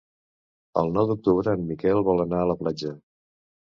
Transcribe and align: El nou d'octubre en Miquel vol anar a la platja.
El 0.83 0.89
nou 0.95 1.11
d'octubre 1.13 1.55
en 1.59 1.69
Miquel 1.71 2.05
vol 2.11 2.27
anar 2.29 2.43
a 2.43 2.53
la 2.55 2.61
platja. 2.67 3.01